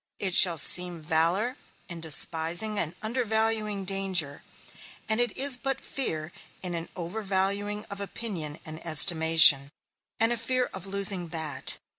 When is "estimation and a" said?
8.83-10.37